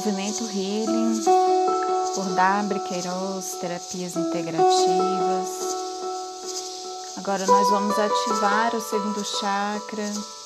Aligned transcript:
Movimento 0.00 0.44
Healing 0.44 1.22
por 2.14 2.24
Dabre 2.34 2.80
Queiroz, 2.80 3.58
terapias 3.60 4.16
integrativas. 4.16 5.48
Agora 7.18 7.44
nós 7.44 7.68
vamos 7.68 7.98
ativar 7.98 8.74
o 8.74 8.80
segundo 8.80 9.22
chakra. 9.24 10.39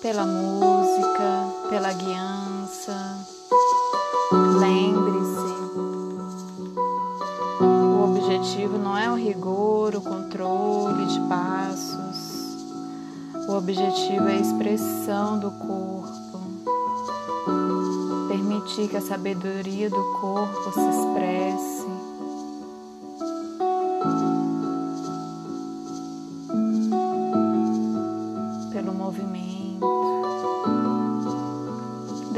Pela 0.00 0.24
música, 0.24 1.46
pela 1.70 1.92
guiança. 1.92 3.18
Lembre-se, 4.60 5.54
o 7.60 8.04
objetivo 8.04 8.78
não 8.78 8.96
é 8.96 9.10
o 9.10 9.14
rigor, 9.14 9.94
o 9.94 10.00
controle 10.00 11.06
de 11.06 11.20
passos. 11.28 12.38
O 13.48 13.56
objetivo 13.56 14.28
é 14.28 14.32
a 14.32 14.40
expressão 14.40 15.38
do 15.38 15.50
corpo 15.50 16.18
permitir 18.28 18.88
que 18.88 18.96
a 18.96 19.00
sabedoria 19.00 19.88
do 19.88 20.02
corpo 20.20 20.72
se 20.72 20.80
expresse. 20.80 21.97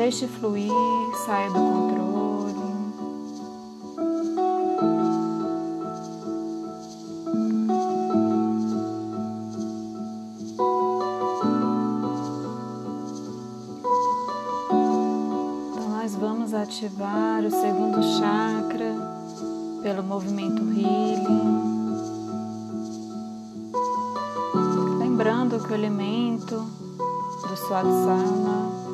Deixe 0.02 0.26
fluir, 0.26 0.72
saia 1.26 1.50
do 1.50 1.58
controle. 1.58 2.00
ativar 16.62 17.44
o 17.44 17.50
segundo 17.50 18.02
chakra 18.02 18.96
pelo 19.82 20.02
movimento 20.02 20.62
healing. 20.62 21.60
Lembrando 24.98 25.58
que 25.62 25.72
o 25.72 25.74
elemento 25.74 26.56
do 26.56 27.56
Swadhisthana 27.56 28.89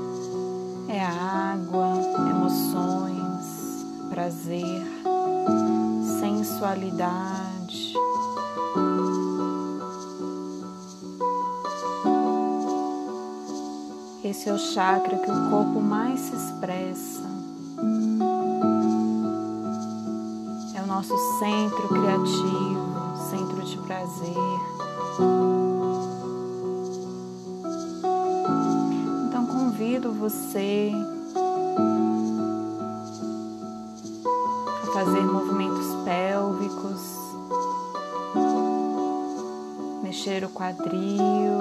é 0.96 1.04
a 1.04 1.52
água, 1.52 2.00
emoções, 2.30 3.86
prazer, 4.08 4.82
sensualidade. 6.20 7.94
Esse 14.24 14.48
é 14.48 14.52
o 14.52 14.58
chakra 14.58 15.18
que 15.18 15.30
o 15.30 15.50
corpo 15.50 15.80
mais 15.80 16.18
se 16.20 16.34
expressa. 16.34 17.36
nosso 20.96 21.18
centro 21.38 21.88
criativo, 21.88 23.16
centro 23.28 23.62
de 23.62 23.76
prazer. 23.78 25.65
Você 30.16 30.92
a 34.82 34.86
fazer 34.92 35.20
movimentos 35.20 35.86
pélvicos, 36.04 37.18
mexer 40.02 40.44
o 40.44 40.48
quadril, 40.48 41.58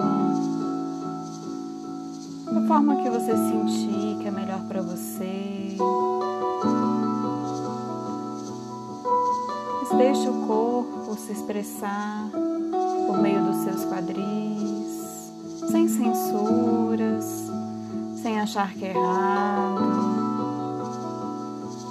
da 2.51 2.67
forma 2.67 2.95
que 3.03 3.09
você 3.09 3.35
sentir 3.35 4.17
que 4.21 4.27
é 4.27 4.31
melhor 4.31 4.61
para 4.67 4.81
você. 4.81 5.77
Deixe 9.97 10.27
o 10.27 10.45
corpo 10.45 11.15
se 11.15 11.31
expressar 11.31 12.29
por 13.07 13.17
meio 13.17 13.41
dos 13.45 13.63
seus 13.63 13.85
quadris, 13.85 15.31
sem 15.71 15.87
censuras, 15.87 17.44
sem 18.25 18.39
achar 18.39 18.73
que 18.73 18.83
é 18.83 18.89
errado. 18.89 19.81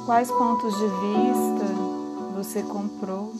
Quais 0.05 0.29
pontos 0.33 0.77
de 0.77 0.87
vista 0.87 1.65
você 2.35 2.61
comprou? 2.65 3.33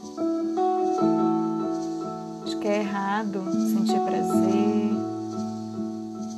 De 2.45 2.55
que 2.59 2.69
é 2.69 2.79
errado 2.79 3.43
sentir 3.73 3.99
prazer, 3.99 4.93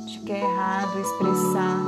de 0.07 0.19
que 0.21 0.31
é 0.31 0.41
errado 0.41 0.99
expressar 0.99 1.79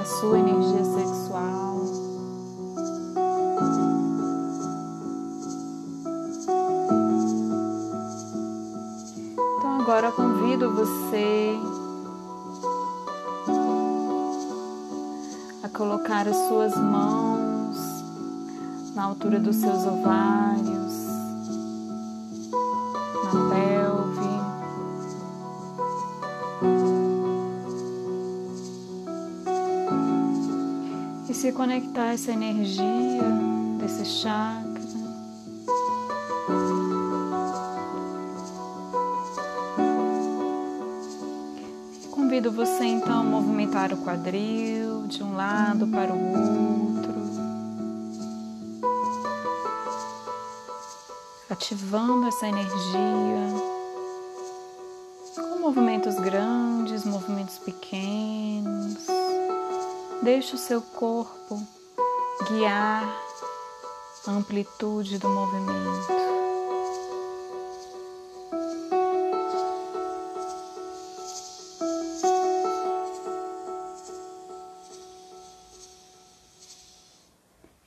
a 0.00 0.04
sua 0.04 0.38
energia 0.38 0.84
sexual. 0.84 1.58
agora 9.80 10.12
convido 10.12 10.70
você 10.74 11.58
colocar 15.78 16.26
as 16.26 16.34
suas 16.48 16.76
mãos 16.76 17.76
na 18.96 19.04
altura 19.04 19.38
dos 19.38 19.54
seus 19.54 19.86
ovários, 19.86 21.06
na 23.22 23.48
pelve. 23.48 24.28
E 31.28 31.32
se 31.32 31.52
conectar 31.52 32.12
essa 32.12 32.32
energia 32.32 33.22
desse 33.78 34.04
chakra 34.04 34.68
Convido 42.10 42.50
você 42.50 42.84
então 42.84 43.20
a 43.20 43.22
movimentar 43.22 43.92
o 43.92 43.98
quadril 43.98 44.87
de 45.08 45.22
um 45.22 45.34
lado 45.34 45.86
para 45.86 46.12
o 46.12 46.96
outro, 46.96 47.14
ativando 51.48 52.28
essa 52.28 52.46
energia 52.46 53.48
com 55.34 55.60
movimentos 55.60 56.14
grandes, 56.16 57.06
movimentos 57.06 57.56
pequenos. 57.58 59.06
Deixe 60.22 60.54
o 60.54 60.58
seu 60.58 60.82
corpo 60.82 61.58
guiar 62.48 63.02
a 64.26 64.30
amplitude 64.30 65.18
do 65.18 65.28
movimento. 65.30 66.27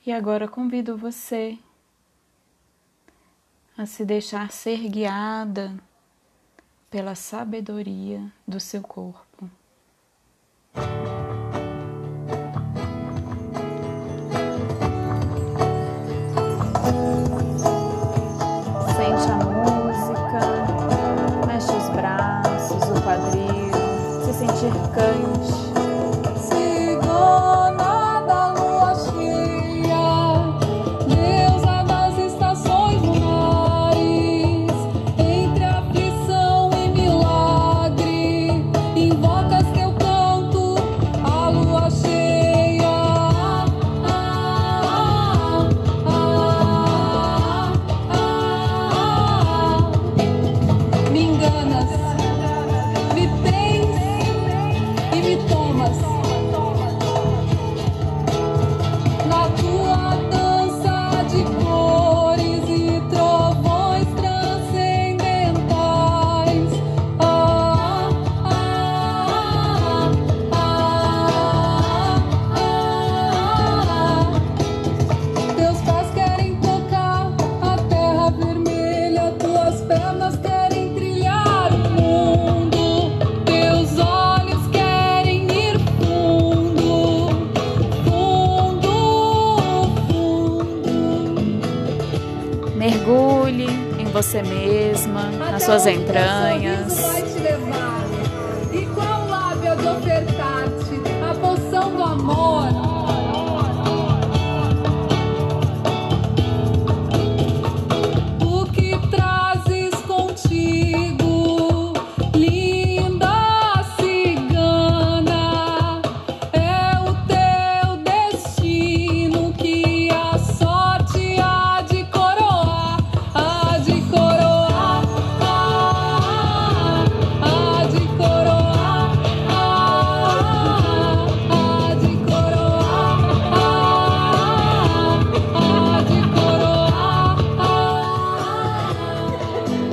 E 0.04 0.10
agora 0.10 0.48
convido 0.48 0.96
você 0.96 1.56
a 3.78 3.86
se 3.86 4.04
deixar 4.04 4.50
ser 4.50 4.88
guiada 4.88 5.72
pela 6.90 7.14
sabedoria 7.14 8.20
do 8.46 8.58
seu 8.58 8.82
corpo. 8.82 9.48
Sente 18.96 19.30
a 19.30 19.36
música, 19.36 20.40
mexe 21.46 21.70
os 21.70 21.88
braços, 21.90 22.82
o 22.90 23.02
quadril, 23.04 23.72
se 24.24 24.32
sentir 24.34 24.72
cante. 24.92 25.61
Você 94.22 94.40
mesma, 94.40 95.30
nas 95.32 95.64
suas 95.64 95.84
entranhas. 95.84 97.21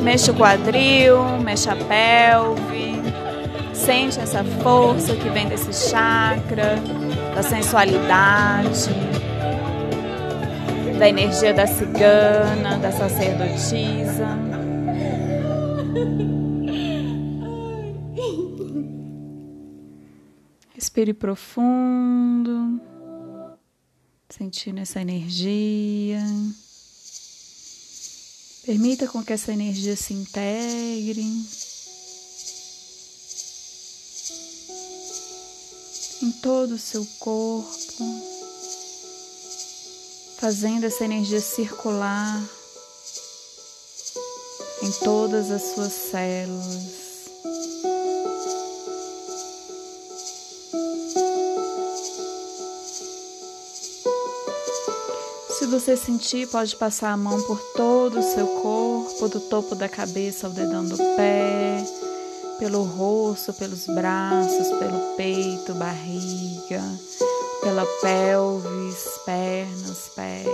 Mexe 0.09 0.31
o 0.31 0.33
quadril, 0.33 1.21
mexe 1.44 1.69
a 1.69 1.75
pelve. 1.75 2.94
Sente 3.75 4.19
essa 4.19 4.44
força 4.44 5.15
que 5.15 5.29
vem 5.29 5.47
desse 5.47 5.71
chakra, 5.71 6.77
da 7.35 7.44
sensualidade, 7.44 8.89
da 10.97 11.07
energia 11.07 11.53
da 11.53 11.67
cigana, 11.67 12.79
da 12.79 12.91
sacerdotisa. 12.91 14.25
Respire 20.73 21.13
profundo, 21.13 22.81
sentindo 24.27 24.79
essa 24.79 25.00
energia. 25.01 26.23
Permita 28.69 29.07
com 29.07 29.25
que 29.25 29.33
essa 29.33 29.51
energia 29.51 29.95
se 29.95 30.13
integre. 30.13 31.24
Em 36.21 36.31
todo 36.33 36.75
o 36.75 36.77
seu 36.77 37.04
corpo, 37.18 38.06
fazendo 40.38 40.83
essa 40.83 41.04
energia 41.04 41.42
circular. 41.42 42.48
Em 44.83 44.92
todas 45.04 45.50
as 45.50 45.63
suas 45.74 45.92
células. 45.92 47.08
Você 55.69 55.95
sentir, 55.95 56.48
pode 56.48 56.75
passar 56.75 57.12
a 57.12 57.18
mão 57.18 57.42
por 57.44 57.60
todo 57.75 58.19
o 58.19 58.24
seu 58.24 58.48
corpo, 58.48 59.27
do 59.27 59.39
topo 59.39 59.75
da 59.75 59.88
cabeça 59.88 60.48
ao 60.48 60.54
dedão 60.54 60.83
do 60.83 60.98
pé, 60.98 61.86
pelo 62.57 62.83
rosto, 62.83 63.54
pelos 63.54 63.86
braços, 63.86 64.68
pelo 64.80 65.16
peito, 65.16 65.74
barriga, 65.75 66.81
pela 67.62 67.86
pelvis, 68.01 69.19
pernas, 69.25 70.12
pés. 70.16 70.48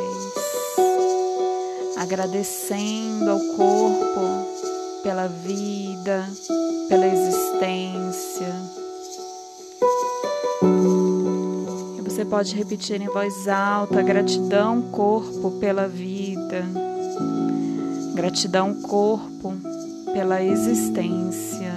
Agradecendo 1.98 3.30
ao 3.30 3.40
corpo 3.40 5.02
pela 5.02 5.28
vida, 5.28 6.30
pela 6.90 7.08
existência 7.08 8.54
Você 12.16 12.24
pode 12.24 12.56
repetir 12.56 13.02
em 13.02 13.08
voz 13.08 13.46
alta: 13.46 14.02
gratidão, 14.02 14.82
corpo, 14.84 15.52
pela 15.60 15.86
vida. 15.86 16.64
Gratidão, 18.14 18.74
corpo, 18.76 19.54
pela 20.14 20.42
existência. 20.42 21.74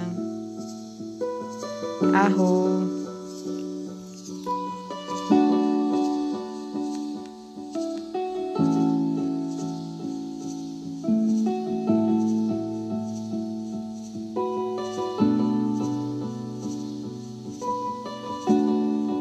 Arroz. 2.13 2.88